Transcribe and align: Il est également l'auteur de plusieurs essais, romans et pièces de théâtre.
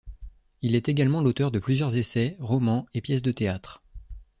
Il 0.63 0.73
est 0.73 0.89
également 0.89 1.21
l'auteur 1.21 1.51
de 1.51 1.59
plusieurs 1.59 1.95
essais, 1.95 2.35
romans 2.39 2.87
et 2.95 3.01
pièces 3.01 3.21
de 3.21 3.31
théâtre. 3.31 3.83